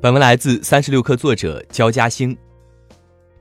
[0.00, 2.36] 本文来自三十六氪作者焦嘉兴。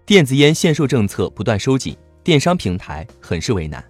[0.07, 3.83] 电子烟限售政策不断收紧，电商平台很是为难。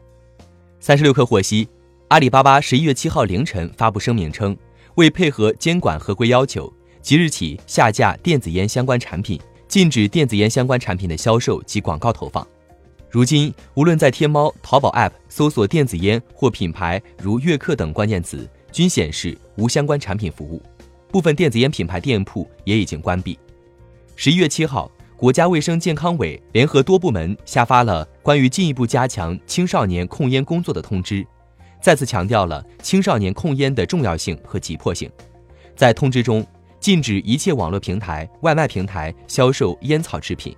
[0.81, 1.65] 三十六氪获悉，
[2.09, 4.55] 阿里巴巴十一月七号凌晨发布声明称，
[4.95, 6.71] 为配合监管合规要求，
[7.01, 12.45] 即日起下架电子烟相关产品，禁止电子烟相关产品的销售及广告投放。
[13.09, 20.61] 如今，无论在天猫、淘宝 App 搜索电子烟或品牌如悦客等关键词，均显示无相关产品服务。
[21.11, 23.37] 部分电子烟品牌店铺也已经关闭。
[24.15, 31.25] 十一月七号，国家卫生健康委联合多部门下发了关于进一步加强青少年控烟工作的通知，
[31.81, 35.09] 再次强调了青少年控烟的重要性和急迫性。
[35.75, 36.45] 在通知中，
[36.79, 40.55] 禁止一切网络平台、外卖平台销售烟草制品，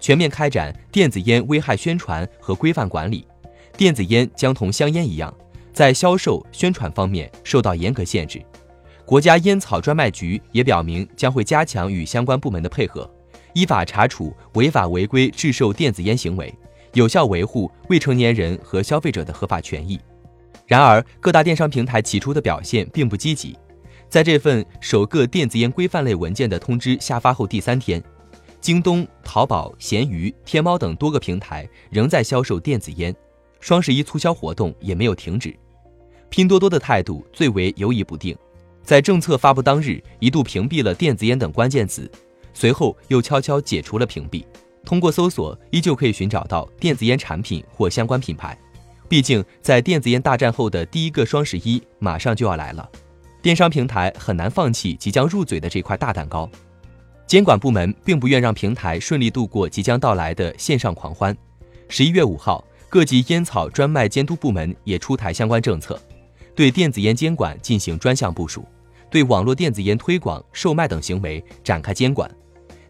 [0.00, 3.26] 全面开展电子烟危害宣传和规范管理。
[3.76, 5.34] 电子烟将同香烟一样，
[5.72, 8.42] 在销售宣传方面受到严格限制。
[9.04, 13.08] 国家烟草专卖局也表明，将会加强与相关部门的配合，
[13.52, 16.54] 依法查处违法违规制售电子烟行为，
[16.94, 20.00] 有效维护未成年人和消费者的合法权益。
[20.66, 23.58] 然而，各大电商平台起初的表现并不积极。
[24.08, 28.02] 在这份首个电子烟规范类文件的通知下发后第三天，
[28.60, 33.14] 京东、淘宝、闲鱼、天猫等多个平台仍在销售电子烟，
[33.58, 35.54] 双十一促销活动也没有停止。
[36.30, 38.36] 拼多多的态度最为犹疑不定。
[38.82, 42.10] 在政策发布当日，一度屏蔽了电子烟等关键词，
[42.52, 44.44] 随后又悄悄解除了屏蔽。
[44.84, 48.58] 通过搜索，依旧可以寻找到电子烟产品或相关品牌。
[49.08, 52.88] 毕竟，在电子烟大战后的第一个双十一马上就要来了，
[53.40, 56.50] 电商平台很难放弃即将入嘴的这块大蛋糕。
[57.26, 61.34] 监管部门并不愿让平台顺利度过即将到来的线上狂欢。
[61.88, 65.98] 十一月五号，各级烟草专卖监督部门也出台相关政策。
[66.54, 68.64] 对电子烟监管进行专项部署，
[69.10, 72.30] 对网络电子烟推广、售卖等行为展开监管。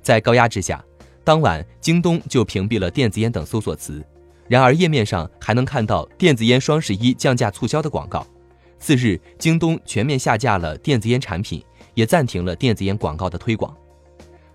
[0.02, 0.84] 在高压之下，
[1.22, 4.04] 当晚京东就屏蔽了电子烟等搜索词，
[4.48, 8.26] 然而页面上还能看到电子烟双十一降价促销的广告。
[8.80, 13.72] 次日，京东全面下架了电子烟产品，也暂停了电子烟广告的推广。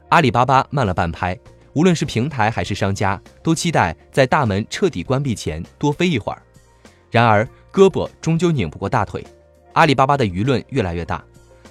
[0.09, 1.37] 阿里巴巴慢了半拍，
[1.71, 6.41] 无论是平台还是商家，都期待在大门彻底关闭前多飞一会儿。
[7.09, 9.25] 然而，胳膊终究拧不过大腿，
[9.73, 11.23] 阿里巴巴的舆论越来越大。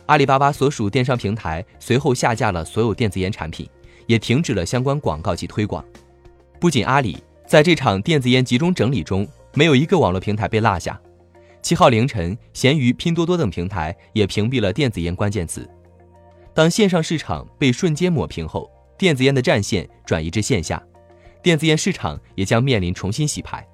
[0.07, 3.69] 阿里巴巴所属电商平台随后下架了所有电子烟产品，
[4.07, 5.85] 也停止了相关广告及推广。
[6.61, 10.99] 不仅阿里在这场电子烟集中整理中，没有一个网络平台被落下。
[11.61, 15.69] 七号凌晨，闲鱼、拼多多等平台也屏蔽了电子烟关键词。
[16.55, 20.83] 当线上市场被瞬间抹平后，电子烟的战线转移至线下，
[21.43, 23.67] 电子烟市场也将面临重新洗牌。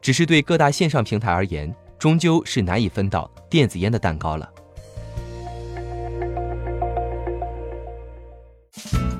[0.00, 4.48] 只是对各大线上平台而言，终究是难以分到电子烟的蛋糕了。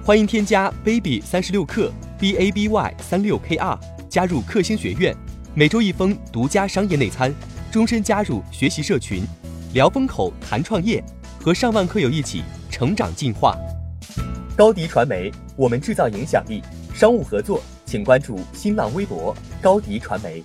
[0.04, 3.78] 欢迎添加 baby 三十六克 b a b y 三六 k r
[4.08, 5.14] 加入克星学院，
[5.54, 7.34] 每周一封独家商业内参，
[7.70, 9.22] 终身加入学习社群，
[9.74, 11.04] 聊风口谈创业，
[11.38, 13.54] 和上万课友一起成长进化。
[14.56, 16.62] 高迪传媒，我们制造影响力。
[16.94, 20.42] 商务合作，请关注新浪微博高迪传媒。